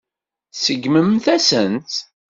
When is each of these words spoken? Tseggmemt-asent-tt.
Tseggmemt-asent-tt. 0.53 1.99